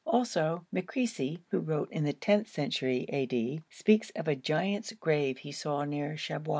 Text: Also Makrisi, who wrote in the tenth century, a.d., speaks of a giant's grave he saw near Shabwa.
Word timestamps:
Also 0.07 0.65
Makrisi, 0.73 1.37
who 1.51 1.59
wrote 1.59 1.91
in 1.91 2.05
the 2.05 2.11
tenth 2.13 2.47
century, 2.47 3.05
a.d., 3.09 3.61
speaks 3.69 4.09
of 4.15 4.27
a 4.27 4.35
giant's 4.35 4.91
grave 4.93 5.37
he 5.37 5.51
saw 5.51 5.83
near 5.83 6.15
Shabwa. 6.17 6.49